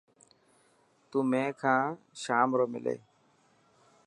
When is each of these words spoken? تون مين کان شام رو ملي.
تون 1.09 1.23
مين 1.31 1.49
کان 1.61 1.83
شام 2.21 2.49
رو 2.57 2.65
ملي. 2.73 2.97